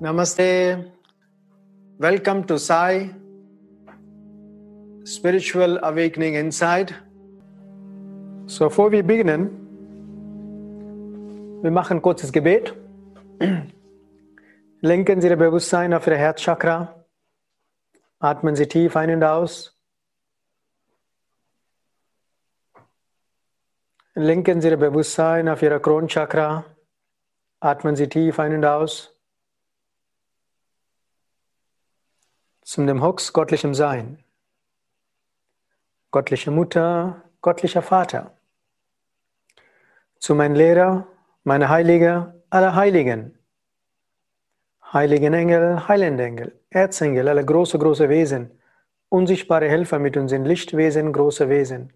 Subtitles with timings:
[0.00, 0.92] Namaste.
[1.96, 3.08] Welcome to Sai
[5.06, 6.94] Spiritual Awakening Inside.
[8.44, 9.48] So, bevor wir beginnen,
[11.62, 12.74] wir machen ein kurzes Gebet.
[14.82, 17.01] Lenken Sie Ihr Bewusstsein auf Ihr Herzchakra.
[18.22, 19.76] Atmen Sie tief ein und aus.
[24.14, 26.64] Lenken Sie Ihr Bewusstsein auf Ihr Kronchakra.
[27.58, 29.18] Atmen Sie tief ein und aus.
[32.60, 34.22] Zum dem Hux göttlichem Sein.
[36.12, 38.38] Göttliche Mutter, göttlicher Vater.
[40.20, 41.08] Zu meinem Lehrer,
[41.42, 43.36] meine Heilige, aller Heiligen.
[44.92, 48.50] Heiligen Engel, Heilende Engel, Erzengel, alle große, große Wesen,
[49.08, 51.94] unsichtbare Helfer mit uns in Lichtwesen, große Wesen.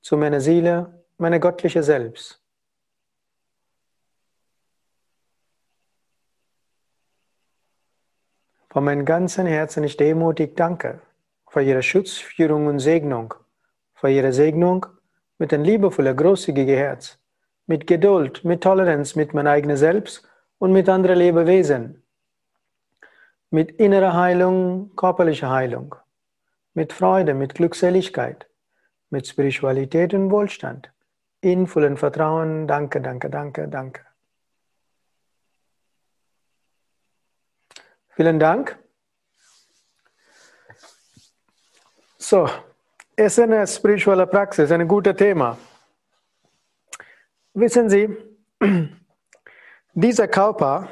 [0.00, 2.42] Zu meiner Seele, meine göttliche Selbst.
[8.68, 11.00] Von meinem ganzen Herzen ich demutig danke
[11.48, 13.32] für Ihre Schutz, Führung und Segnung,
[13.94, 14.86] für Ihre Segnung
[15.38, 17.16] mit ein liebevoller, großzügiger Herz,
[17.66, 20.28] mit Geduld, mit Toleranz mit meinem eigenen Selbst
[20.58, 22.03] und mit anderen Lebewesen,
[23.54, 25.94] mit innerer Heilung, körperlicher Heilung,
[26.72, 28.50] mit Freude, mit Glückseligkeit,
[29.10, 30.92] mit Spiritualität und Wohlstand,
[31.40, 32.66] in vollem Vertrauen.
[32.66, 34.04] Danke, danke, danke, danke.
[38.16, 38.76] Vielen Dank.
[42.18, 42.50] So,
[43.14, 45.56] es ist eine spirituelle Praxis, ein gutes Thema.
[47.52, 48.08] Wissen Sie,
[49.94, 50.88] dieser Körper,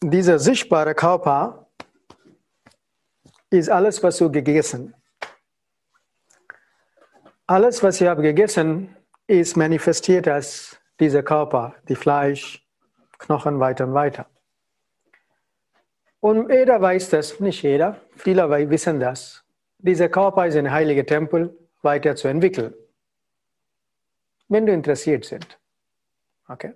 [0.00, 1.65] dieser sichtbare Körper,
[3.50, 4.94] ist alles, was du gegessen.
[7.46, 12.66] Alles, was ich habe gegessen, ist manifestiert als dieser Körper, die Fleisch,
[13.18, 14.26] Knochen weiter und weiter.
[16.20, 19.44] Und jeder weiß das, nicht jeder, viele wissen das.
[19.78, 22.74] Dieser Körper ist ein heiliger Tempel weiterzuentwickeln.
[24.48, 25.58] Wenn du interessiert sind.
[26.48, 26.72] Okay?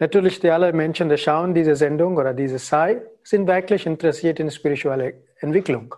[0.00, 4.50] Natürlich, die alle Menschen, die schauen diese Sendung oder diese Sai, sind wirklich interessiert in
[4.50, 5.94] spirituelle Entwicklung.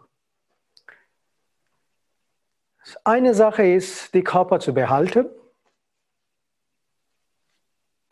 [3.05, 5.27] Eine Sache ist, die Körper zu behalten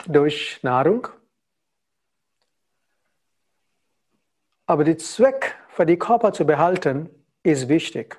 [0.06, 1.08] durch Nahrung.
[4.66, 7.08] Aber der Zweck für die Körper zu behalten
[7.42, 8.18] ist wichtig.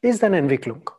[0.00, 0.90] Ist eine Entwicklung.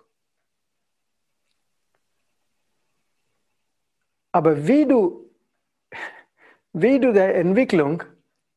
[4.35, 5.31] Aber wie du,
[6.73, 8.03] wie du der Entwicklung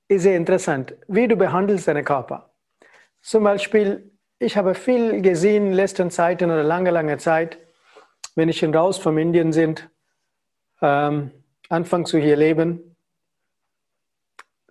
[0.09, 2.51] ist sehr interessant, wie du behandelst deinen Körper.
[3.23, 7.59] Zum Beispiel, ich habe viel gesehen in letzten Zeiten oder lange, lange Zeit,
[8.35, 9.89] wenn ich raus von Indien sind,
[10.83, 11.31] ähm,
[11.69, 12.97] anfangen zu hier leben,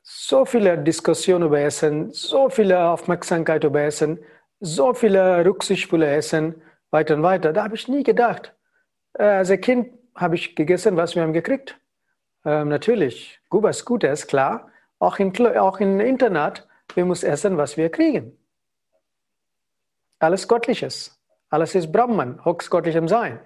[0.03, 4.19] so viele Diskussionen über Essen, so viele Aufmerksamkeit über Essen,
[4.59, 7.53] so viele rücksichtsvolle Essen, weiter und weiter.
[7.53, 8.53] Da habe ich nie gedacht.
[9.13, 11.79] Äh, als Kind habe ich gegessen, was wir haben gekriegt.
[12.43, 14.69] Ähm, natürlich, was Gutes, klar.
[14.99, 18.37] Auch im, auch im Internat, wir müssen essen, was wir kriegen.
[20.19, 21.17] Alles Göttliches.
[21.49, 23.39] Alles ist Brahman, höchstgöttlichem Sein.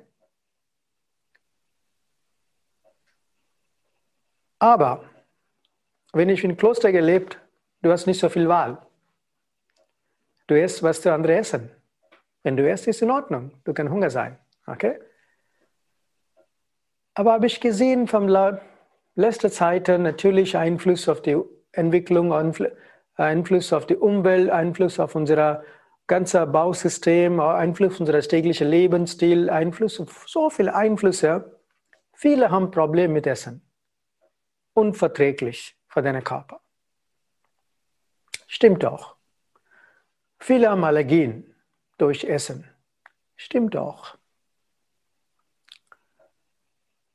[4.57, 5.03] Aber
[6.13, 7.39] wenn ich in Kloster gelebt,
[7.81, 8.77] du hast nicht so viel Wahl.
[10.47, 11.71] Du isst, was die anderen essen.
[12.43, 13.51] Wenn du isst, ist in Ordnung.
[13.63, 14.37] Du kannst Hunger sein.
[14.67, 14.99] Okay?
[17.13, 18.27] Aber habe ich gesehen vom
[19.15, 21.37] letzten Zeiten natürlich Einfluss auf die
[21.73, 22.31] Entwicklung,
[23.15, 25.63] Einfluss auf die Umwelt, Einfluss auf unser
[26.07, 31.59] ganzes Bausystem, Einfluss auf unser täglicher Lebensstil, Einfluss auf so viele Einflüsse.
[32.13, 33.61] Viele haben Probleme mit Essen.
[34.73, 36.61] Unverträglich für deinen Körper.
[38.47, 39.15] Stimmt auch.
[40.39, 41.53] Viele haben Allergien
[41.97, 42.69] durch Essen.
[43.35, 44.17] Stimmt auch.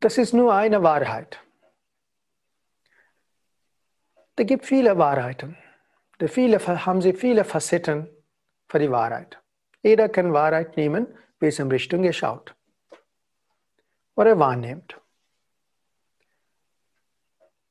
[0.07, 1.41] Das ist nur eine Wahrheit.
[4.37, 5.59] Da gibt viele Wahrheiten.
[6.19, 8.09] Da viele, haben sie viele Facetten
[8.69, 9.43] für die Wahrheit.
[9.83, 11.09] Jeder kann Wahrheit nehmen,
[11.41, 12.55] wie es in Richtung geschaut
[14.15, 14.97] oder wahrnimmt.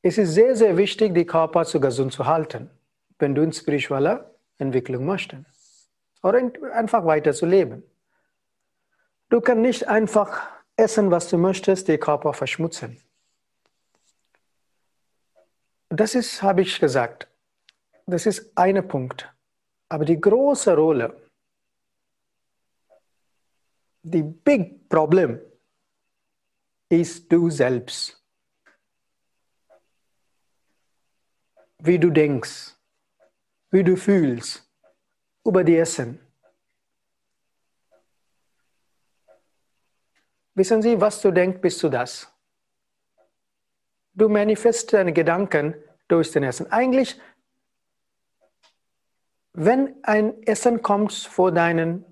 [0.01, 2.69] Es ist sehr, sehr wichtig, die Körper zu gesund zu halten,
[3.17, 5.89] wenn du in spiritueller Entwicklung möchtest.
[6.21, 7.81] Oder einfach weiter zu leben.
[9.29, 13.01] Du kannst nicht einfach essen, was du möchtest, den Körper verschmutzen.
[15.89, 17.27] Das ist, habe ich gesagt,
[18.05, 19.31] das ist ein Punkt.
[19.89, 21.29] Aber die große Rolle,
[24.03, 25.39] die big Problem
[26.89, 28.21] ist du selbst.
[31.79, 32.75] Wie du denkst,
[33.71, 34.69] wie du fühlst
[35.45, 36.24] über die Essen.
[40.55, 42.33] Wissen Sie, was du denkst, bist du das.
[44.13, 45.75] Du manifestierst deine Gedanken
[46.07, 46.71] durch den Essen.
[46.71, 47.19] Eigentlich,
[49.51, 52.05] wenn ein Essen kommt vor deinen,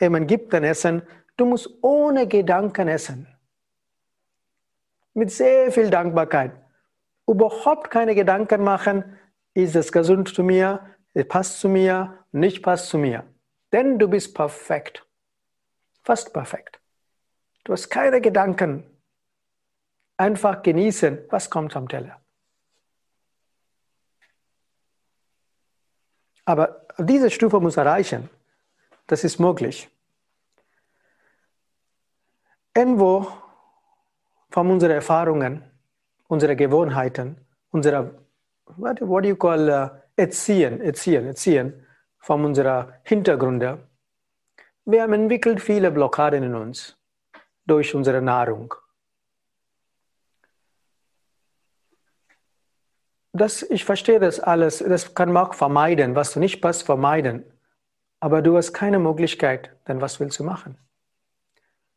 [0.00, 1.02] man gibt ein Essen,
[1.36, 3.26] du musst ohne Gedanken essen.
[5.12, 6.52] Mit sehr viel Dankbarkeit.
[7.26, 9.18] Überhaupt keine Gedanken machen,
[9.52, 10.96] ist es gesund zu mir,
[11.28, 13.24] passt zu mir, nicht passt zu mir.
[13.72, 15.06] Denn du bist perfekt.
[16.02, 16.79] Fast perfekt.
[17.70, 18.82] Du hast keine Gedanken.
[20.16, 22.20] Einfach genießen, was kommt am Teller.
[26.44, 28.28] Aber diese Stufe muss erreichen.
[29.06, 29.88] Das ist möglich.
[32.74, 33.28] Irgendwo
[34.50, 35.62] von unseren Erfahrungen,
[36.26, 37.36] unseren Gewohnheiten,
[37.70, 38.10] unserer,
[38.64, 41.86] what, what do you call, uh, Erziehen, Erziehen, Erziehen,
[42.18, 43.88] von unserer Hintergründe.
[44.84, 46.99] Wir haben entwickelt viele Blockaden in uns
[47.70, 48.74] durch unsere Nahrung.
[53.32, 57.44] Das, ich verstehe das alles, das kann man auch vermeiden, was du nicht passt, vermeiden.
[58.18, 60.76] Aber du hast keine Möglichkeit, dann was willst du machen?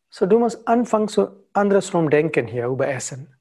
[0.10, 3.36] So, du musst anfangen zu andersrum denken hier über Essen.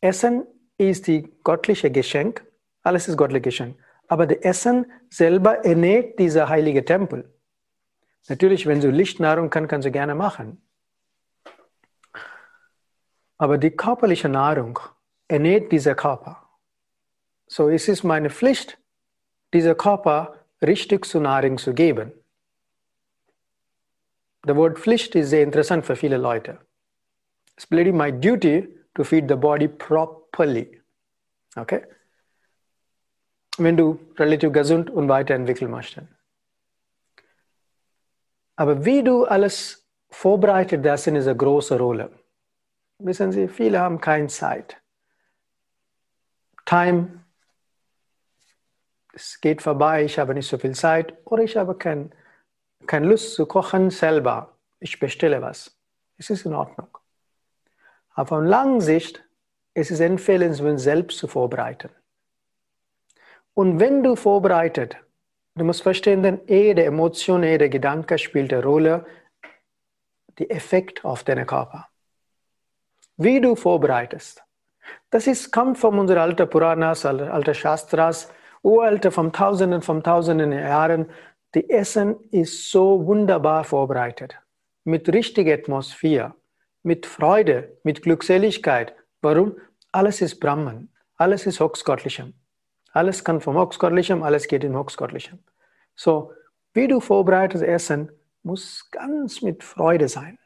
[0.00, 0.46] Essen
[0.78, 2.46] ist die göttliche Geschenk,
[2.82, 3.78] alles ist göttliche Geschenk.
[4.08, 7.30] Aber das Essen selber ernährt dieser heilige Tempel.
[8.26, 10.63] Natürlich, wenn du Lichtnahrung kannst, kannst du gerne machen.
[13.44, 14.78] Aber die körperliche Nahrung
[15.28, 16.48] ernährt dieser Körper.
[17.46, 18.78] So es ist meine Pflicht,
[19.52, 22.10] dieser Körper richtig zu Nahrung zu geben.
[24.44, 26.56] Das Wort Pflicht ist sehr interessant für viele Leute.
[27.54, 30.80] It's really my duty to feed the body properly.
[31.54, 31.82] Okay?
[33.58, 36.06] Wenn du relativ gesund und weiterentwickeln möchtest.
[38.56, 42.23] Aber wie du alles vorbereitet, das ist eine große Rolle.
[43.04, 44.80] Wissen Sie, viele haben keine Zeit.
[46.64, 47.22] Time,
[49.12, 52.08] es geht vorbei, ich habe nicht so viel Zeit oder ich habe keine
[52.86, 54.56] kein Lust zu kochen selber.
[54.80, 55.78] Ich bestelle was.
[56.16, 56.88] Es ist in Ordnung.
[58.14, 59.22] Aber von langer Sicht
[59.74, 61.90] ist es empfehlenswert, selbst zu vorbereiten.
[63.52, 64.96] Und wenn du vorbereitet,
[65.56, 69.06] du musst verstehen, denn jede Emotion, jeder Gedanke spielt eine Rolle,
[70.38, 71.88] die Effekt auf deinen Körper
[73.16, 74.42] wie du vorbereitest.
[75.10, 78.30] Das ist, kommt von unseren alten Puranas, alten Shastras,
[78.62, 81.06] uralte, von Tausenden, von Tausenden Jahren.
[81.54, 84.38] Die Essen ist so wunderbar vorbereitet.
[84.84, 86.34] Mit richtiger Atmosphäre,
[86.82, 88.94] mit Freude, mit Glückseligkeit.
[89.22, 89.56] Warum?
[89.92, 90.88] Alles ist Brahman.
[91.16, 92.34] Alles ist Hochsgottlichem.
[92.92, 95.38] Alles kann vom Hochsgottlichem, alles geht im Hochsgottlichem.
[95.94, 96.32] So,
[96.72, 98.10] wie du vorbereitest Essen,
[98.42, 100.38] muss ganz mit Freude sein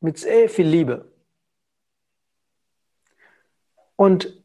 [0.00, 1.10] mit sehr viel Liebe.
[3.96, 4.42] Und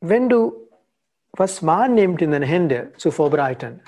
[0.00, 0.68] wenn du
[1.32, 3.80] was wahrnimmst in deine Hände zu vorbereiten,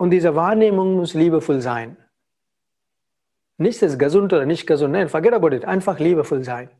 [0.00, 1.94] und diese Wahrnehmung muss liebevoll sein.
[3.58, 6.70] Nicht ist gesund oder nicht gesund, nein, forget about it, einfach liebevoll sein.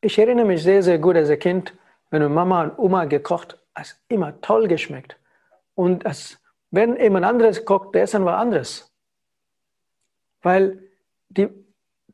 [0.00, 1.74] Ich erinnere mich sehr, sehr gut als Kind,
[2.08, 5.18] wenn Mama und Oma gekocht, es immer toll geschmeckt.
[5.74, 6.38] Und es
[6.74, 8.92] wenn jemand anderes kocht, Essen war anders.
[10.42, 10.82] Weil
[11.28, 11.48] die,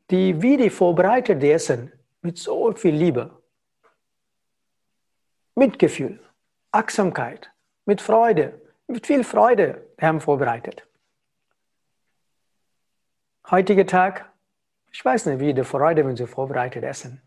[0.09, 1.91] die, wie die vorbereitet die Essen
[2.21, 3.31] mit so viel Liebe,
[5.55, 6.19] Mitgefühl,
[6.71, 7.51] Achtsamkeit,
[7.85, 10.87] mit Freude, mit viel Freude haben vorbereitet.
[13.49, 14.31] Heutiger Tag,
[14.91, 17.21] ich weiß nicht, wie die Freude, wenn sie vorbereitet essen.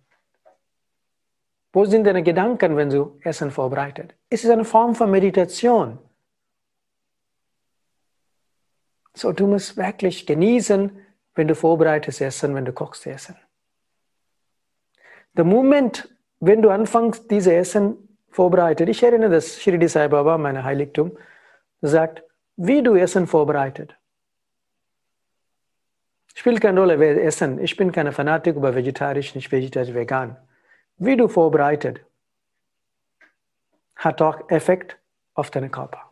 [1.72, 4.14] Wo sind deine Gedanken, wenn du Essen vorbereitet?
[4.30, 5.98] Es ist eine Form von Meditation.
[9.14, 10.90] So, du musst wirklich genießen,
[11.34, 13.36] wenn du vorbereitest Essen, wenn du kochst Essen.
[15.36, 16.08] Der Moment,
[16.40, 21.16] wenn du anfängst, diese Essen vorbereitet, ich erinnere das Shirdi Sai Baba, mein Heiligtum,
[21.80, 22.22] sagt,
[22.56, 23.96] wie du Essen vorbereitet.
[26.34, 27.60] Spielt keine Rolle, wer essen.
[27.60, 30.36] Ich bin keine Fanatik über vegetarisch, nicht vegetarisch, vegan.
[30.96, 32.00] Wie du vorbereitet,
[33.94, 34.98] hat auch Effekt
[35.34, 36.10] auf deinen Körper.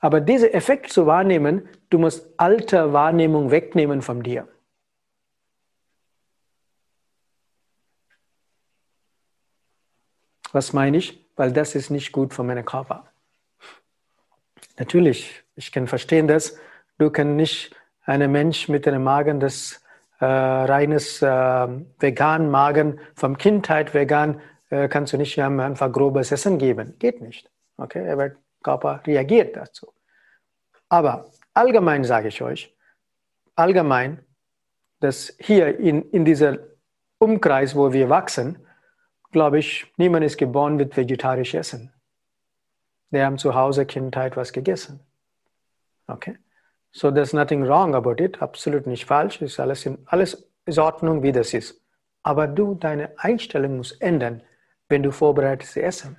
[0.00, 4.48] Aber diesen Effekt zu wahrnehmen, du musst alte Wahrnehmung wegnehmen von dir.
[10.52, 11.24] Was meine ich?
[11.36, 13.04] Weil das ist nicht gut für meinen Körper.
[14.78, 16.58] Natürlich, ich kann verstehen das.
[16.98, 19.82] Du kannst nicht einen Mensch mit einem Magen, das
[20.18, 21.28] äh, reines äh,
[21.98, 24.40] vegan Magen, vom Kindheit vegan,
[24.70, 26.94] äh, kannst du nicht einfach grobes Essen geben.
[26.98, 27.50] Geht nicht.
[27.76, 29.92] Okay, er wird Körper reagiert dazu.
[30.88, 32.74] Aber allgemein sage ich euch,
[33.54, 34.24] allgemein,
[35.00, 36.58] dass hier in, in dieser
[37.18, 38.66] Umkreis, wo wir wachsen,
[39.30, 41.92] glaube ich, niemand ist geboren mit vegetarisch essen.
[43.10, 45.00] Die haben zu Hause Kindheit was gegessen.
[46.06, 46.38] Okay?
[46.92, 51.22] So there's nothing wrong about it, absolut nicht falsch, ist alles in alles ist Ordnung,
[51.22, 51.80] wie das ist.
[52.22, 54.42] Aber du, deine Einstellung muss ändern,
[54.88, 56.16] wenn du vorbereitest essen.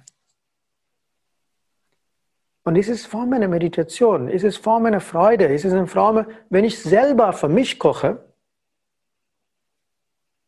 [2.63, 6.25] Und es ist Form einer Meditation, es ist Form einer Freude, es ist eine Form,
[6.49, 8.23] wenn ich selber für mich koche,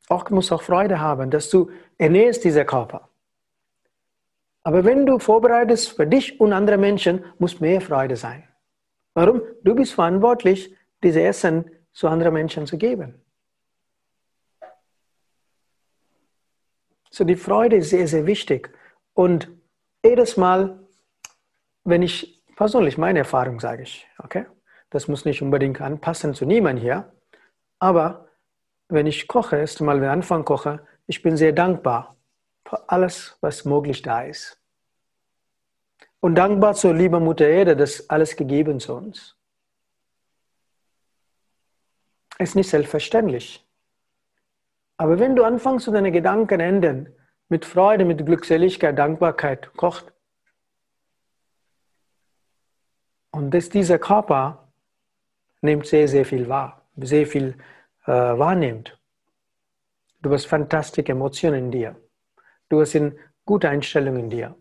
[0.09, 3.09] auch muss auch Freude haben, dass du ernährst dieser Körper.
[4.63, 8.47] Aber wenn du vorbereitest für dich und andere Menschen, muss mehr Freude sein.
[9.13, 9.41] Warum?
[9.63, 13.21] Du bist verantwortlich, diese Essen zu anderen Menschen zu geben.
[17.09, 18.71] So die Freude ist sehr, sehr wichtig.
[19.13, 19.51] Und
[20.03, 20.82] jedes Mal,
[21.83, 24.45] wenn ich persönlich meine Erfahrung sage ich, okay,
[24.89, 27.13] das muss nicht unbedingt anpassen zu niemandem hier,
[27.79, 28.29] aber
[28.87, 32.15] wenn ich koche, erst einmal, wenn ich anfange koche, ich bin sehr dankbar
[32.65, 34.59] für alles, was möglich da ist.
[36.19, 39.35] Und dankbar zur lieben Mutter Erde, dass alles gegeben zu uns.
[42.39, 43.67] Ist nicht selbstverständlich.
[44.95, 47.13] Aber wenn du anfängst, deine Gedanken ändern,
[47.49, 50.12] mit Freude, mit Glückseligkeit, Dankbarkeit kocht,
[53.33, 54.69] und dass dieser Körper
[55.61, 57.55] nimmt sehr, sehr viel wahr, sehr viel
[58.05, 58.97] äh, wahrnimmt.
[60.21, 61.95] Du hast fantastische Emotionen in dir.
[62.69, 64.55] Du hast eine gute Einstellung in dir.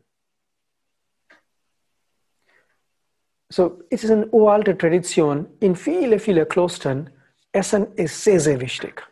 [3.49, 5.47] So, es ist eine uralte Tradition.
[5.61, 7.11] In vielen, vielen Klostern,
[7.53, 9.07] Essen ist sehr, sehr wichtig.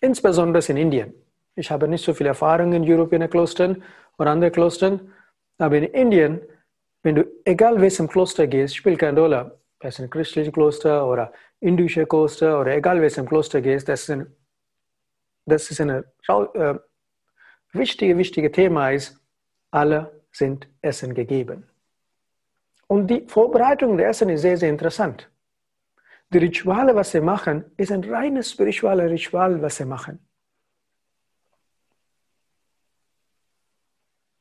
[0.00, 1.14] Insbesondere in Indien.
[1.54, 3.82] Ich habe nicht so viel Erfahrung in europäischen Klostern
[4.16, 5.12] oder anderen Klostern,
[5.58, 6.40] aber in Indien,
[7.02, 11.32] wenn du, egal welchem Kloster gehst, spielt keine Rolle, es ist ein christliches Kloster oder
[11.60, 14.36] indische Kloster oder egal welchem Kloster gehst, das ist ein,
[15.44, 16.74] das ist ein äh,
[17.72, 19.20] wichtige, wichtige Thema ist,
[19.70, 21.68] alle sind Essen gegeben.
[22.86, 25.30] Und die Vorbereitung der Essen ist sehr, sehr interessant.
[26.32, 30.18] Die Rituale, was sie machen, ist ein reines spirituelles Ritual, was sie machen.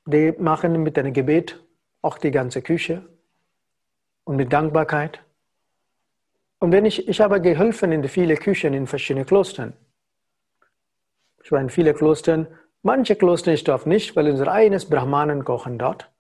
[0.06, 1.60] Die machen mit einem Gebet
[2.02, 3.04] auch die ganze Küche
[4.24, 5.20] und mit Dankbarkeit.
[6.60, 9.74] Und wenn ich, ich habe geholfen in viele Küchen in verschiedenen Klostern.
[11.44, 12.48] Ich war in vielen Klostern.
[12.84, 16.12] Manche Kloster ich darf nicht, weil unser eigenes Brahmanen kochen dort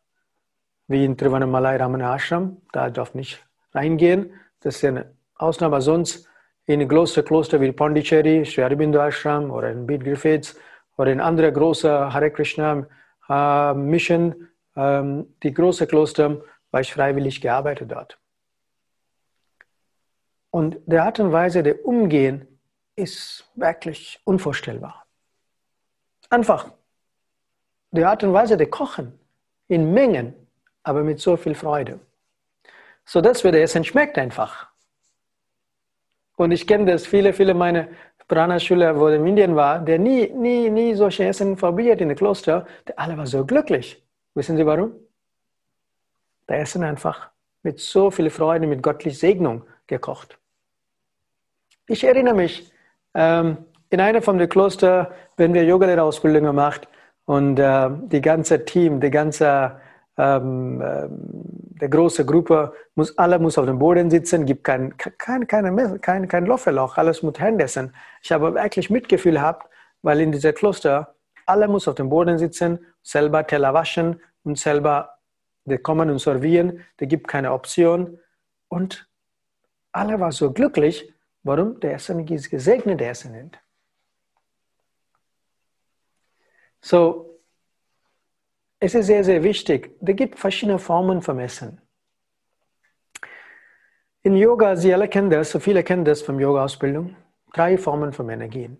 [0.91, 3.41] wie in Trivannamalai Ramana Ashram, da darf nicht
[3.73, 4.33] reingehen.
[4.59, 5.81] Das ist eine Ausnahme.
[5.81, 6.27] Sonst
[6.65, 10.57] in Kloster, Kloster wie Pondicherry, Sri Aurobindo Ashram oder in Beat Griffiths
[10.97, 12.85] oder in andere große Hare Krishna
[13.29, 18.17] äh, Mission, ähm, die große Kloster, war ich freiwillig gearbeitet dort.
[20.51, 22.47] Und die Art und Weise der Umgehen
[22.95, 25.05] ist wirklich unvorstellbar.
[26.29, 26.71] Einfach.
[27.91, 29.19] Die Art und Weise der Kochen
[29.67, 30.33] in Mengen
[30.83, 31.99] aber mit so viel Freude.
[33.05, 34.69] So das würde Essen schmeckt einfach.
[36.35, 37.87] Und ich kenne das, viele, viele meiner
[38.27, 42.65] Prana-Schüler, wo in Indien war, der nie, nie, nie solche Essen probiert in den Kloster,
[42.87, 44.01] der alle war so glücklich.
[44.33, 44.93] Wissen Sie warum?
[46.47, 47.29] Der Essen einfach
[47.63, 50.37] mit so viel Freude, mit göttlicher Segnung gekocht.
[51.87, 52.71] Ich erinnere mich,
[53.13, 53.57] ähm,
[53.89, 56.87] in einem von den Kloster, wenn wir Yogalehrerausbildung gemacht
[57.25, 59.79] und äh, die ganze Team, die ganze
[60.17, 61.09] ähm, ähm,
[61.81, 66.27] der große Gruppe muss, alle muss auf dem Boden sitzen, gibt kein, kein, keine, kein,
[66.27, 67.93] kein Löffelloch, alles mit Händen essen.
[68.21, 69.67] Ich habe wirklich Mitgefühl gehabt,
[70.01, 75.19] weil in dieser Kloster alle muss auf dem Boden sitzen, selber Teller waschen und selber
[75.83, 78.19] kommen und servieren, da gibt keine Option.
[78.67, 79.09] Und
[79.91, 83.59] alle waren so glücklich, warum der Essen ist gesegnet, der Essen nennt.
[86.81, 87.39] So,
[88.79, 89.95] es ist sehr, sehr wichtig.
[90.01, 91.79] Es gibt verschiedene Formen vom Essen.
[94.23, 97.15] In Yoga, Sie alle kennen das, so viele kennen das von Yoga-Ausbildung,
[97.53, 98.79] drei Formen von Energien.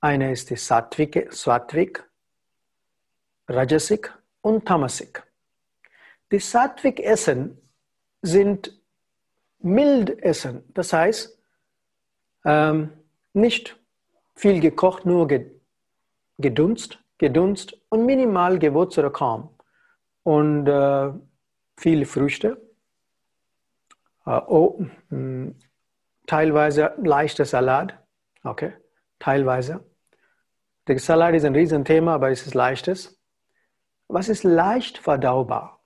[0.00, 2.08] Eine ist die Sattwik, Sattwik
[3.52, 5.22] Rajasik und Tamasik.
[6.30, 7.58] Die Sattwik-Essen
[8.22, 8.80] sind
[9.58, 11.38] mild Essen, das heißt
[12.44, 12.90] ähm,
[13.32, 13.78] nicht
[14.34, 15.28] viel gekocht, nur
[16.38, 19.50] gedunst, gedunst und minimal gewürzt kaum.
[20.24, 21.12] Und äh,
[21.76, 22.60] viele Früchte.
[24.24, 25.54] Äh, oh, mh, hm,
[26.26, 27.98] teilweise leichter Salat.
[28.44, 28.72] Okay,
[29.18, 29.84] teilweise.
[30.86, 33.21] Der Salat ist ein Riesenthema, aber es ist leichtes.
[34.12, 35.80] Was ist leicht verdaubar?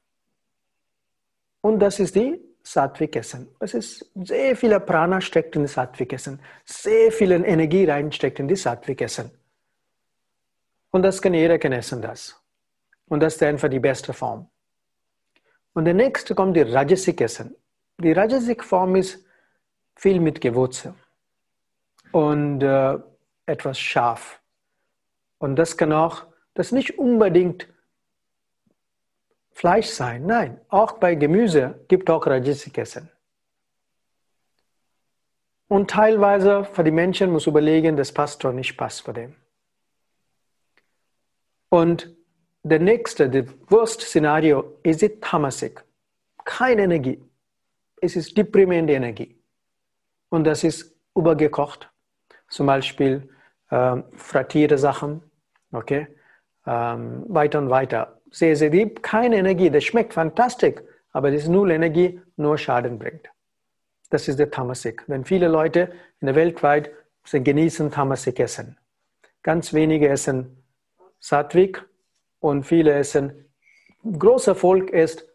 [1.60, 3.54] Und das ist die Sattwik-Essen.
[3.60, 6.40] Es ist sehr viel Prana steckt in das Sattwik-Essen.
[6.64, 9.30] Sehr viel Energie reinsteckt in die Sattwik-Essen.
[10.90, 12.36] Und das kann jeder kann essen das.
[13.06, 14.50] Und das ist einfach die beste Form.
[15.74, 17.54] Und der nächste kommt die Rajasik-Essen.
[17.98, 19.24] Die Rajasik-Form ist
[19.94, 20.96] viel mit Gewürze
[22.10, 22.98] und äh,
[23.46, 24.40] etwas scharf.
[25.38, 27.68] Und das kann auch, das nicht unbedingt
[29.56, 30.26] Fleisch sein.
[30.26, 33.08] Nein, auch bei Gemüse gibt auch Rajasik Essen.
[35.66, 39.34] Und teilweise für die Menschen muss überlegen, das passt oder nicht passt für den.
[41.70, 42.14] Und
[42.64, 45.82] der nächste, das worst Szenario ist die Tamasik.
[46.44, 47.18] Keine Energie.
[48.02, 49.40] Es ist deprimierende Energie.
[50.28, 51.90] Und das ist übergekocht.
[52.48, 53.30] Zum Beispiel
[53.70, 55.22] ähm, frattierte Sachen,
[55.72, 56.08] okay,
[56.66, 58.20] ähm, weiter und weiter.
[58.36, 59.70] Sehr, sehr lieb, keine Energie.
[59.70, 63.30] Das schmeckt fantastisch, aber das ist null Energie, nur Schaden bringt.
[64.10, 65.04] Das ist der Tamasik.
[65.06, 65.90] Wenn viele Leute
[66.20, 66.90] in der Welt weit
[67.32, 68.76] genießen Tamasik essen.
[69.42, 70.62] Ganz wenige essen
[71.18, 71.82] Sattwik
[72.38, 73.46] und viele essen,
[74.04, 75.26] großer Volk ist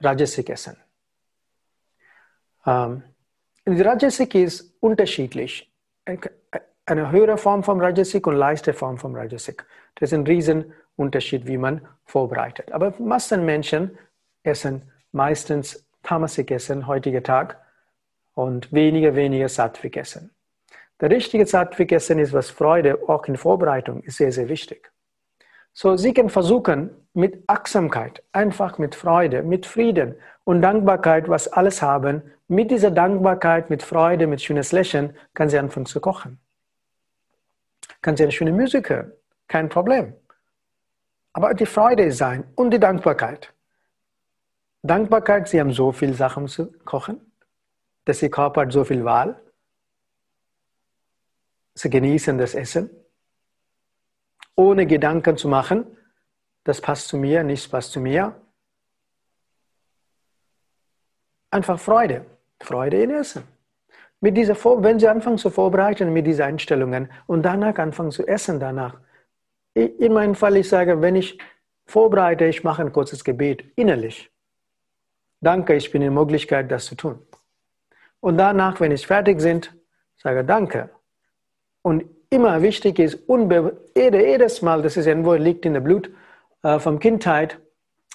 [0.00, 0.76] Rajasik essen.
[2.66, 3.02] Ähm,
[3.64, 5.72] Rajasik ist unterschiedlich
[6.84, 9.64] eine höhere Form vom Rajasik und leichte Form vom Rajasik.
[9.94, 10.24] Das ist ein
[11.00, 12.72] Riesenunterschied, wie man vorbereitet.
[12.72, 13.98] Aber Massenmenschen
[14.42, 17.58] essen meistens Tamasik essen, heutiger Tag,
[18.34, 20.30] und weniger, weniger Sattvik essen.
[21.00, 24.90] Der richtige Sattvik essen ist, was Freude, auch in Vorbereitung, ist sehr, sehr wichtig.
[25.72, 31.82] So, Sie können versuchen, mit Achtsamkeit, einfach mit Freude, mit Frieden und Dankbarkeit, was alles
[31.82, 36.38] haben, mit dieser Dankbarkeit, mit Freude, mit schönes Lächeln, kann Sie anfangen zu kochen.
[38.00, 39.12] Kann Sie eine schöne Musik hören,
[39.48, 40.14] kein Problem.
[41.32, 43.52] Aber die Freude sein und die Dankbarkeit.
[44.82, 47.20] Dankbarkeit, Sie haben so viele Sachen zu kochen,
[48.04, 49.40] dass Ihr Körper hat so viel Wahl.
[51.74, 52.90] Sie genießen das Essen,
[54.56, 55.96] ohne Gedanken zu machen,
[56.64, 58.40] das passt zu mir, nichts passt zu mir.
[61.50, 62.26] Einfach Freude,
[62.60, 63.44] Freude in Essen.
[64.20, 68.60] Mit dieser wenn Sie anfangen zu vorbereiten mit diesen Einstellungen und danach anfangen zu essen
[68.60, 69.00] danach.
[69.74, 71.38] In meinem Fall, ich sage, wenn ich
[71.86, 74.30] vorbereite, ich mache ein kurzes Gebet innerlich.
[75.40, 77.18] Danke, ich bin in der Möglichkeit, das zu tun.
[78.20, 79.62] Und danach, wenn ich fertig bin,
[80.16, 80.90] sage Danke.
[81.82, 83.20] Und immer wichtig ist,
[83.96, 86.10] jedes Mal, das ist irgendwo liegt in der Blut,
[86.62, 87.58] äh, vom Kindheit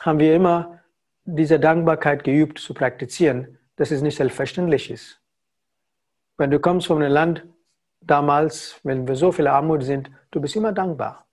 [0.02, 0.80] haben wir immer
[1.24, 5.20] diese Dankbarkeit geübt zu praktizieren, dass es nicht selbstverständlich ist.
[6.38, 7.44] Wenn du kommst von einem Land
[8.02, 11.25] damals, wenn wir so viel Armut sind, du bist immer dankbar.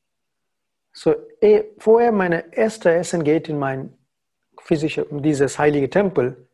[0.92, 3.96] So, eh, vorher meine erste Essen geht in mein
[4.60, 6.48] physische, dieses heilige Tempel,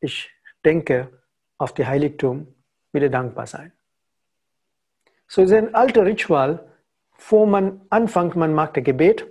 [0.00, 0.30] ich
[0.64, 1.08] denke
[1.58, 2.46] auf die Heiligtum,
[2.92, 3.72] wieder dankbar sein.
[5.26, 6.68] So ist ein alter Ritual,
[7.30, 9.26] wo man anfängt, man macht das Gebet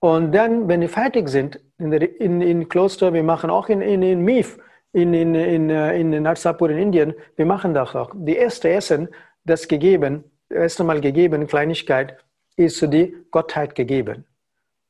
[0.00, 3.80] und dann, wenn wir fertig sind, in, der, in, in Kloster, wir machen auch in,
[3.80, 4.58] in, in Mif,
[4.92, 8.10] in, in, in, äh, in Narsapur in Indien, wir machen das auch.
[8.14, 9.08] Die erste Essen,
[9.44, 12.16] das gegeben, das erste Mal gegeben, Kleinigkeit,
[12.64, 14.26] ist zu die Gottheit gegeben.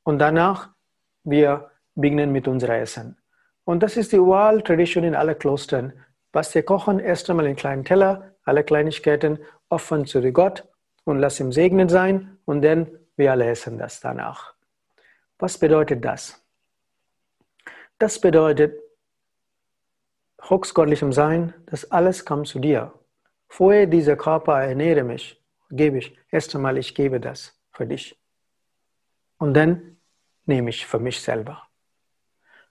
[0.03, 0.69] Und danach,
[1.23, 3.17] wir beginnen mit unserem Essen.
[3.63, 5.93] Und das ist die Wahl-Tradition in allen Klostern.
[6.33, 10.67] Was wir kochen, erst einmal in kleinen Teller, alle Kleinigkeiten, offen zu Gott
[11.03, 14.53] und lass ihm segnen sein und dann wir alle essen das danach.
[15.37, 16.43] Was bedeutet das?
[17.99, 18.79] Das bedeutet,
[20.41, 22.93] höchstgöttlichem Sein, dass alles kommt zu dir.
[23.47, 26.17] Vorher dieser Körper ernähre mich, gebe ich.
[26.31, 28.15] Erst einmal, ich gebe das für dich.
[29.39, 29.97] Und dann
[30.45, 31.67] nehme ich für mich selber.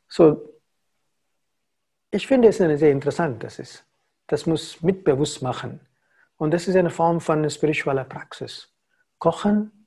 [0.07, 0.55] So,
[2.13, 3.85] ich finde es sehr interessant, das ist.
[4.29, 5.81] Das muss mitbewusst machen.
[6.37, 8.73] Und das ist eine Form von spiritueller Praxis.
[9.19, 9.87] Kochen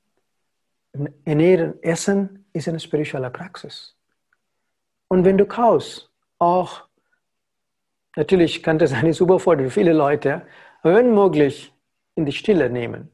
[1.24, 3.96] Ernähren, Essen ist eine spirituelle Praxis.
[5.08, 6.86] Und wenn du kaust, auch,
[8.14, 10.46] natürlich kann das eine super für viele Leute,
[10.82, 11.72] aber wenn möglich,
[12.14, 13.13] in die Stille nehmen.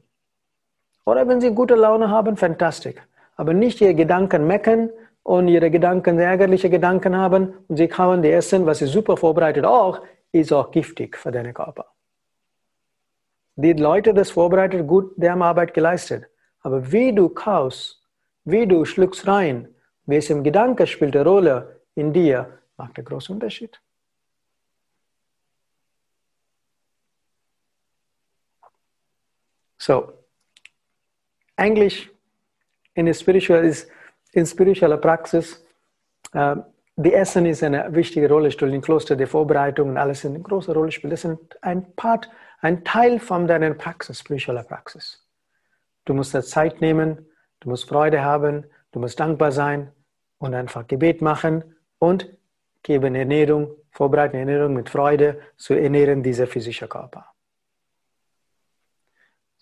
[1.05, 2.95] Oder wenn sie gute Laune haben, fantastisch.
[3.35, 4.89] Aber nicht ihre Gedanken meckern
[5.23, 9.65] und ihre Gedanken ärgerliche Gedanken haben und sie kauen die Essen, was sie super vorbereitet
[9.65, 11.85] auch, ist auch giftig für deinen Körper.
[13.55, 16.25] Die Leute, das vorbereitet, gut, die haben Arbeit geleistet.
[16.61, 18.01] Aber wie du kaust,
[18.43, 19.73] Wie du schluckst rein,
[20.05, 23.79] welchem Gedanke spielt eine Rolle in dir, macht einen großen Unterschied.
[29.77, 30.13] So,
[31.61, 32.09] eigentlich
[32.95, 33.89] in spiritual ist,
[34.33, 35.63] in spiritueller Praxis,
[36.33, 36.55] äh,
[36.95, 40.73] die Essen ist eine wichtige Rolle spielt im Kloster, die Vorbereitung und alles eine große
[40.73, 41.13] Rolle spielt.
[41.13, 42.29] Das ist ein Part,
[42.61, 45.25] ein Teil von deiner Praxis, spiritueller Praxis.
[46.05, 47.25] Du musst da Zeit nehmen,
[47.59, 49.91] du musst Freude haben, du musst dankbar sein
[50.39, 52.27] und einfach Gebet machen und
[52.83, 57.31] geben Ernährung, vorbereiten Ernährung mit Freude zu ernähren dieser physische Körper.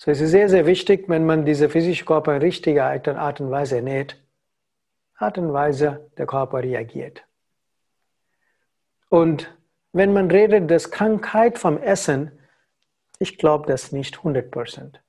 [0.02, 3.52] So es ist sehr, sehr wichtig, wenn man diese physische Körper in richtiger Art und
[3.52, 4.16] Weise ernährt,
[5.18, 7.26] Art und Weise der Körper reagiert.
[9.10, 9.54] Und
[9.92, 12.32] wenn man redet, dass Krankheit vom Essen,
[13.20, 15.02] ich glaube das nicht 100 Prozent.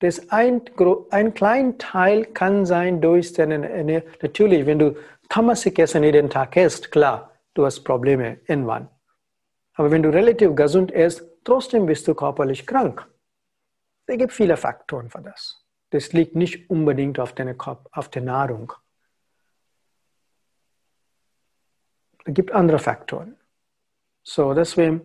[0.00, 0.60] Das ein,
[1.08, 4.02] ein kleiner Teil kann sein durch deine.
[4.20, 4.96] Natürlich, wenn du
[5.30, 8.90] tamasik Essen jeden Tag isst, klar, du hast Probleme irgendwann.
[9.72, 13.08] Aber wenn du relativ gesund isst, trotzdem bist du körperlich krank.
[14.06, 15.64] Es gibt viele Faktoren für das.
[15.90, 17.56] Das liegt nicht unbedingt auf, deine,
[17.92, 18.72] auf der Nahrung.
[22.24, 23.36] Es gibt andere Faktoren.
[24.22, 25.00] So, deswegen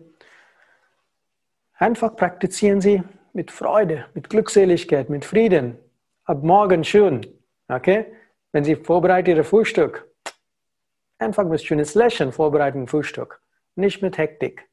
[1.74, 5.78] einfach praktizieren Sie mit Freude, mit Glückseligkeit, mit Frieden.
[6.24, 7.26] Ab morgen schön.
[7.68, 8.12] Okay?
[8.50, 10.08] Wenn Sie vorbereiten Ihr Frühstück,
[11.18, 13.40] einfach mit schönes Lächeln vorbereiten Frühstück.
[13.74, 14.68] Nicht mit Hektik.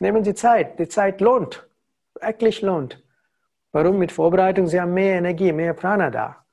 [0.00, 0.78] Nehmen Sie Zeit.
[0.78, 1.66] Die Zeit lohnt.
[2.20, 3.02] Wirklich lohnt.
[3.76, 3.98] Warum?
[3.98, 6.46] Mit Vorbereitung, Sie haben mehr Energie, mehr Prana da,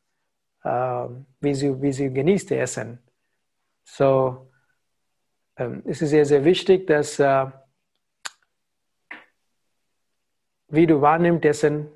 [0.66, 1.10] äh,
[1.40, 3.00] wie, Sie, wie Sie genießt Essen.
[3.86, 4.52] So,
[5.56, 7.46] ähm, es ist sehr, sehr wichtig, dass äh,
[10.68, 11.88] wie du wahrnimmst, Essen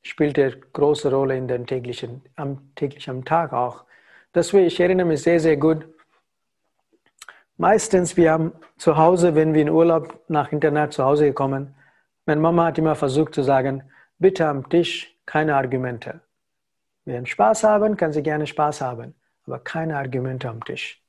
[0.00, 3.84] spielt eine große Rolle in den täglichen, am täglichen Tag auch.
[4.34, 5.86] Deswegen, ich erinnere mich sehr, sehr gut.
[7.58, 11.74] Meistens, wir haben zu Hause, wenn wir in Urlaub nach Internat zu Hause gekommen,
[12.24, 13.82] meine Mama hat immer versucht zu sagen,
[14.22, 16.20] bitte am Tisch keine Argumente.
[17.04, 21.02] Wenn Spaß haben, kann sie gerne Spaß haben, aber keine Argumente am Tisch.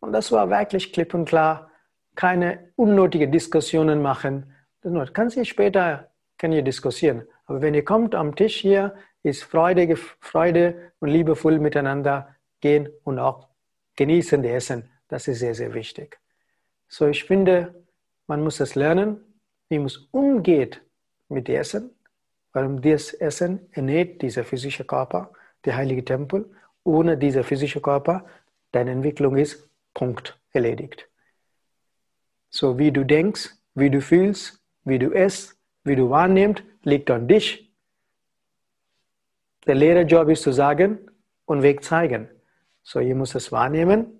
[0.00, 1.70] Und das war wirklich klipp und klar.
[2.16, 4.54] Keine unnötigen Diskussionen machen.
[4.80, 7.26] Das kann sie später, kann diskutieren.
[7.44, 13.18] Aber wenn ihr kommt am Tisch hier, ist Freude, Freude und liebevoll miteinander gehen und
[13.18, 13.48] auch
[13.96, 14.90] genießen die Essen.
[15.08, 16.18] Das ist sehr, sehr wichtig.
[16.88, 17.84] So, ich finde,
[18.26, 19.20] man muss es lernen,
[19.68, 20.80] wie man umgeht
[21.28, 21.95] mit dem Essen
[22.56, 25.30] Warum das Essen ernährt dieser physische Körper,
[25.66, 26.50] der heilige Tempel.
[26.84, 28.24] Ohne dieser physische Körper,
[28.72, 31.06] deine Entwicklung ist Punkt erledigt.
[32.48, 37.28] So wie du denkst, wie du fühlst, wie du isst, wie du wahrnimmst, liegt an
[37.28, 37.70] dich.
[39.66, 41.10] Der Lehrerjob ist zu sagen
[41.44, 42.26] und Weg zeigen.
[42.82, 44.18] So, ihr müsst es wahrnehmen.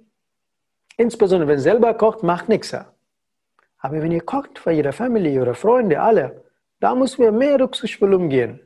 [0.99, 2.75] Insbesondere wenn ihr selber kocht, macht nichts.
[2.75, 6.46] Aber wenn ihr kocht für ihre Familie, ihre Freunde, alle,
[6.81, 8.61] da müssen wir mehr rücksichtsvoll umgehen.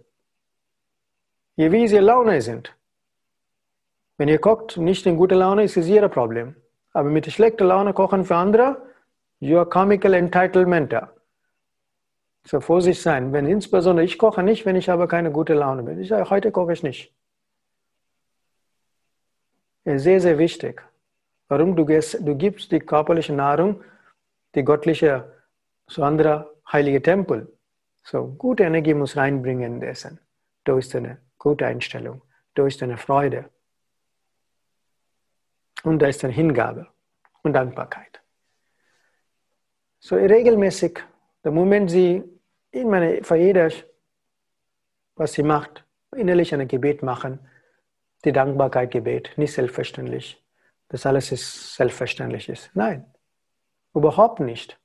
[1.57, 2.75] Je wie sie Laune sind.
[4.16, 6.57] Wenn ihr kocht, nicht in guter Laune, ist es ihr Problem.
[6.92, 8.83] Aber mit schlechter Laune kochen für andere,
[9.38, 10.94] you are comical entitlement.
[12.44, 13.33] So vorsichtig sein.
[13.33, 16.01] Wenn insbesondere ich koche nicht, wenn ich aber keine gute Laune bin.
[16.01, 17.14] Ich sage, heute koche ich nicht.
[19.85, 20.83] Ist sehr, sehr wichtig.
[21.49, 21.77] Warum?
[21.77, 23.83] Du, gehst, du gibst die körperliche Nahrung,
[24.55, 25.33] die göttliche,
[25.87, 27.53] zu anderer heilige Tempel.
[28.03, 30.21] So, gute Energie muss reinbringen in Essen.
[30.65, 32.23] Durch deine gute Einstellung,
[32.55, 33.51] durch deine Freude.
[35.83, 36.87] Und da ist eine Hingabe
[37.43, 38.21] und Dankbarkeit.
[39.99, 41.01] So regelmäßig,
[41.45, 42.23] der Moment sie,
[42.71, 43.71] ich meine, für jeder,
[45.15, 45.85] was sie macht,
[46.17, 47.39] innerlich ein Gebet machen,
[48.25, 50.43] die Dankbarkeit Gebet, nicht selbstverständlich,
[50.89, 52.71] dass alles ist selbstverständlich ist.
[52.75, 53.13] Nein,
[53.95, 54.80] überhaupt nicht.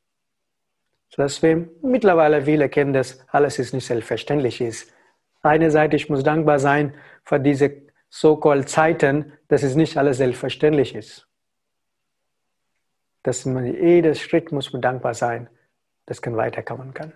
[1.15, 4.91] Dass wir mittlerweile viele kennen das, alles ist nicht selbstverständlich ist.
[5.41, 11.27] Einerseits, ich muss dankbar sein für diese so-called Zeiten, dass es nicht alles selbstverständlich ist.
[13.23, 15.49] Dass man jeder Schritt muss man dankbar sein,
[16.05, 17.13] dass man weiterkommen kann.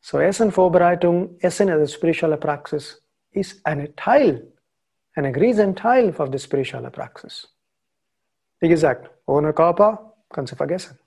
[0.00, 4.52] So Essenvorbereitung, Essen als spirituelle Praxis ist ein Teil,
[5.14, 7.54] ein riesen Teil von der spirituellen Praxis.
[8.58, 10.98] Wie gesagt, ohne Körper kannst du vergessen.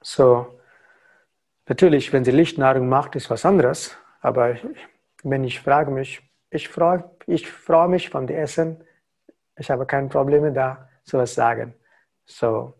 [0.00, 0.60] So,
[1.66, 3.96] natürlich, wenn sie Lichtnahrung macht, ist was anderes.
[4.20, 4.56] Aber
[5.22, 8.84] wenn ich frage mich, ich freue ich freu mich von dem Essen,
[9.56, 11.74] ich habe keine Probleme da, sowas sagen.
[12.24, 12.74] So,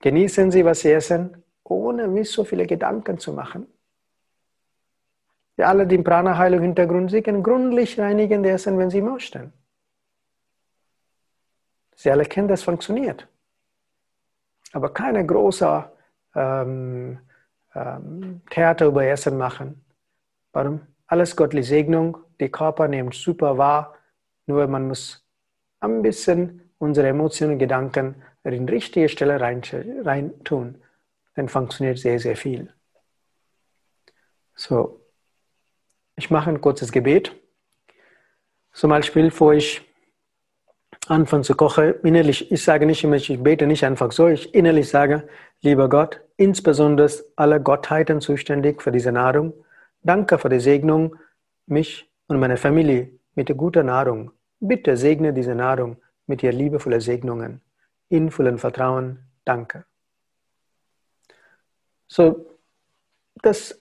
[0.00, 3.66] genießen Sie, was Sie essen, ohne mich so viele Gedanken zu machen.
[5.56, 9.52] Die alle, die im Prana-Heilung Hintergrund sind, können gründlich reinigen Essen, wenn sie möchten.
[11.94, 13.26] Sie alle kennen, das funktioniert.
[14.72, 15.90] Aber keine große
[16.36, 17.18] ähm,
[17.74, 19.84] ähm, Theater über Essen machen.
[20.52, 20.80] Warum?
[21.08, 23.94] Alles göttliche Segnung, die Körper nimmt super wahr,
[24.46, 25.24] nur man muss
[25.80, 29.62] ein bisschen unsere Emotionen und Gedanken in die richtige Stelle rein,
[30.04, 30.82] rein tun.
[31.34, 32.72] Dann funktioniert sehr, sehr viel.
[34.54, 35.00] So,
[36.16, 37.34] ich mache ein kurzes Gebet.
[38.72, 39.82] Zum Beispiel, bevor ich
[41.08, 44.88] anfange zu kochen, innerlich, ich sage nicht immer, ich bete nicht einfach so, ich innerlich
[44.88, 45.28] sage,
[45.60, 49.52] lieber Gott, insbesondere alle Gottheiten zuständig für diese Nahrung,
[50.02, 51.16] danke für die Segnung,
[51.66, 54.32] mich und meine Familie mit der guten Nahrung.
[54.60, 55.96] Bitte segne diese Nahrung
[56.26, 57.60] mit ihr liebevollen Segnungen.
[58.08, 59.84] In vollem Vertrauen, danke.
[62.06, 62.46] So,
[63.42, 63.80] das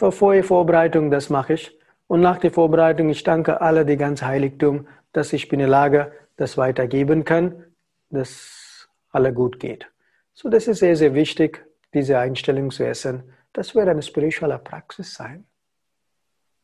[0.00, 1.78] der Vorbereitung, das mache ich.
[2.06, 6.12] Und nach der Vorbereitung, ich danke alle, die ganze Heiligtum, dass ich in der Lage
[6.36, 7.64] das weitergeben kann,
[8.10, 9.90] dass alle gut geht.
[10.32, 13.32] So, das ist sehr, sehr wichtig, diese Einstellung zu essen.
[13.52, 15.46] Das wird eine spirituelle Praxis sein.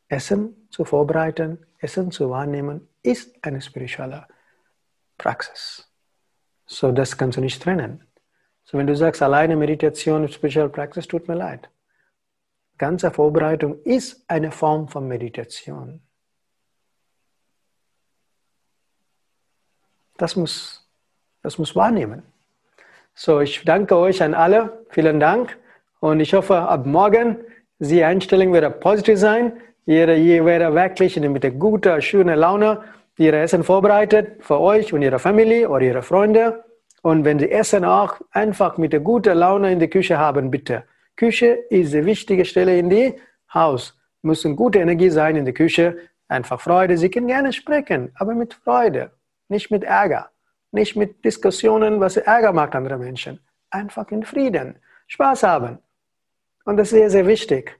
[0.08, 4.26] Essen zu vorbereiten, Essen zu wahrnehmen, ist eine spirituelle
[5.16, 5.88] Praxis.
[6.66, 8.06] So, das kannst du nicht trennen.
[8.64, 11.70] So, wenn du sagst, alleine Meditation und Spiritual Praxis, tut mir leid.
[12.78, 16.02] Ganze Vorbereitung ist eine Form von Meditation.
[20.16, 20.88] Das muss,
[21.42, 22.29] das muss wahrnehmen.
[23.14, 24.84] So, ich danke euch an alle.
[24.90, 25.58] Vielen Dank.
[26.00, 27.36] Und ich hoffe, ab morgen,
[27.78, 29.52] die Einstellung wird positiv sein.
[29.86, 32.82] Ihr, ihr werdet wirklich mit einer guten, schönen Laune
[33.18, 36.64] ihr Essen vorbereitet für euch und ihre Familie oder ihre Freunde.
[37.02, 40.84] Und wenn sie Essen auch einfach mit der guten Laune in der Küche haben, bitte.
[41.16, 43.14] Küche ist die wichtige Stelle in die
[43.52, 43.94] Haus.
[44.22, 45.98] Muss eine gute Energie sein in der Küche.
[46.28, 46.96] Einfach Freude.
[46.96, 49.10] Sie können gerne sprechen, aber mit Freude
[49.50, 50.30] nicht mit Ärger,
[50.72, 53.40] nicht mit Diskussionen, was Ärger macht andere Menschen.
[53.70, 54.76] Einfach in Frieden,
[55.08, 55.78] Spaß haben.
[56.64, 57.78] Und das ist sehr, sehr wichtig.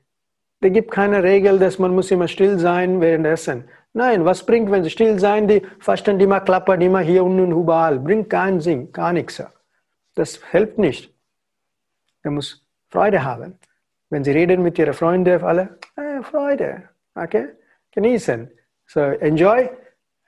[0.61, 3.64] Es gibt keine Regel, dass man muss immer still sein währenddessen.
[3.92, 7.98] Nein, was bringt, wenn sie still sein, die fasten immer klappern, immer hier und überall.
[7.98, 9.42] Bringt keinen Sinn, gar nichts.
[10.14, 11.12] Das hilft nicht.
[12.22, 13.59] Er muss Freude haben.
[14.11, 17.48] Wenn sie reden mit ihren Freunden, alle, äh, Freude, okay?
[17.92, 18.50] Genießen.
[18.87, 19.70] So, enjoy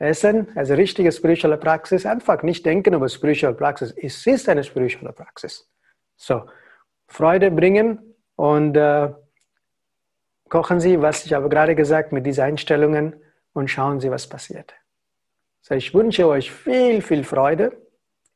[0.03, 2.05] Essen als richtige spirituelle Praxis.
[2.07, 3.93] Einfach nicht denken über spirituelle Praxis.
[3.93, 5.71] Es ist eine spirituelle Praxis.
[6.17, 6.43] So,
[7.07, 9.13] Freude bringen und äh,
[10.49, 13.17] kochen Sie, was ich habe gerade gesagt, mit diesen Einstellungen
[13.53, 14.75] und schauen Sie, was passiert.
[15.61, 17.73] So, ich wünsche euch viel, viel Freude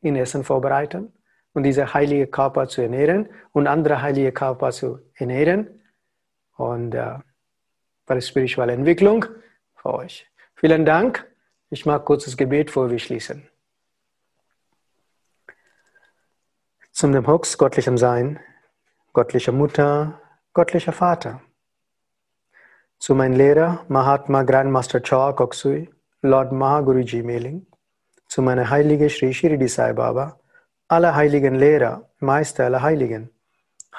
[0.01, 1.13] in Essen vorbereiten
[1.53, 5.83] und diese heilige Körper zu ernähren und andere heilige Körper zu ernähren
[6.57, 7.19] und äh,
[8.07, 9.25] für die spirituelle Entwicklung
[9.75, 10.31] für euch.
[10.55, 11.27] Vielen Dank.
[11.69, 13.49] Ich mag kurzes Gebet, bevor wir schließen.
[16.93, 18.39] Zum dem Hux göttlichem Sein,
[19.13, 20.21] göttlicher Mutter,
[20.55, 21.43] göttlicher Vater.
[22.99, 25.91] Zu meinem Lehrer Mahatma Grandmaster Choa Koksui,
[26.23, 27.67] Lord Mahaguruji Meling,
[28.29, 30.39] zu meiner Heilige Sri Shirdi Sai Baba,
[30.87, 33.31] alle heiligen Lehrer, Meister aller Heiligen,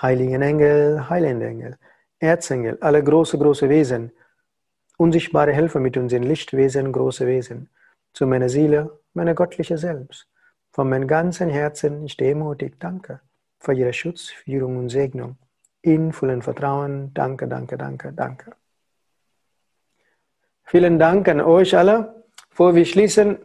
[0.01, 1.77] heiligen Engel, heilende Engel,
[2.19, 4.13] Erzengel, alle große, große Wesen,
[4.97, 7.69] unsichtbare Helfer mit uns in Lichtwesen, große Wesen,
[8.13, 10.27] zu meiner Seele, meiner göttliche Selbst.
[10.71, 13.21] Von meinem ganzen Herzen ich demutig danke
[13.59, 15.37] für Ihre Schutz, Führung und Segnung.
[15.81, 18.51] In vollem Vertrauen, danke, danke, danke, danke.
[20.63, 22.23] Vielen Dank an euch alle.
[22.49, 23.37] Bevor wir schließen,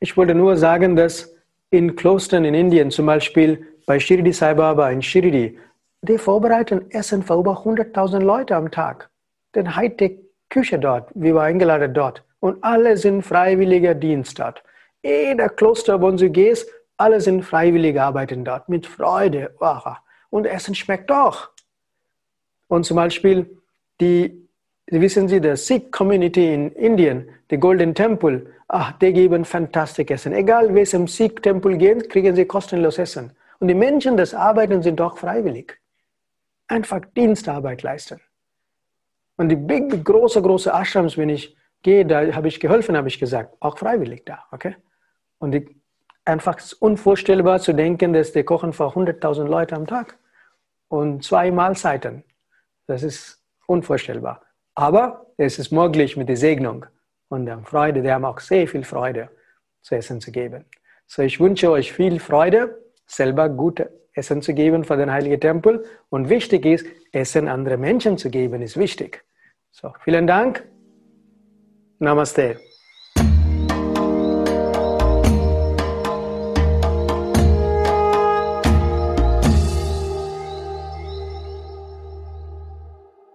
[0.00, 1.34] ich wollte nur sagen, dass
[1.70, 5.58] in Klostern in Indien, zum Beispiel bei Shirdi Sai Baba in Shirdi,
[6.02, 9.10] die vorbereiten Essen für über 100.000 Leute am Tag.
[9.54, 12.22] Den Hightech Küche dort, wir waren eingeladen dort.
[12.40, 14.62] Und alle sind freiwilliger Dienst dort.
[15.02, 19.54] Jeder Kloster, wo du gehst, alle sind freiwillig arbeiten dort, mit Freude.
[20.30, 21.50] Und Essen schmeckt doch.
[22.68, 23.58] Und zum Beispiel
[24.00, 24.48] die,
[24.86, 30.32] wissen Sie, die Sikh Community in Indien, die Golden Temple, ach, die geben fantastisches Essen.
[30.32, 33.32] Egal, welchem Sikh Tempel gehen, kriegen sie kostenlos Essen.
[33.58, 35.78] Und die Menschen, das arbeiten, sind doch freiwillig.
[36.68, 38.20] Einfach Dienstarbeit leisten.
[39.36, 43.18] Und die big, große, große Ashrams, wenn ich gehe, da habe ich geholfen, habe ich
[43.18, 44.76] gesagt, auch freiwillig da, okay?
[45.38, 45.76] Und die,
[46.26, 50.18] einfach unvorstellbar zu denken, dass die kochen für 100.000 Leute am Tag
[50.88, 52.24] und zwei Mahlzeiten.
[52.86, 54.42] Das ist unvorstellbar.
[54.74, 56.86] Aber es ist möglich mit der Segnung
[57.28, 58.02] und der Freude.
[58.02, 59.30] Die haben auch sehr viel Freude
[59.82, 60.64] zu essen zu geben.
[61.06, 65.84] So, ich wünsche euch viel Freude, selber gute Essen zu geben für den Heiligen Tempel.
[66.08, 69.24] Und wichtig ist, Essen andere Menschen zu geben, ist wichtig.
[69.78, 70.66] So, vielen Dank.
[71.98, 72.58] Namaste.